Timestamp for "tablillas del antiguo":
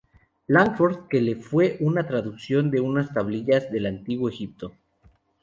3.13-4.29